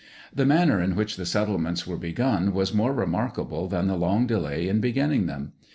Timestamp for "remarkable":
2.91-3.67